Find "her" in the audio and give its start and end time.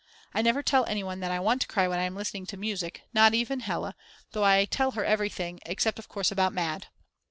4.93-5.05